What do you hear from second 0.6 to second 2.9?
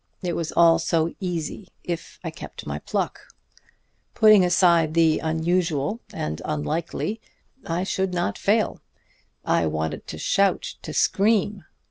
so easy if I kept my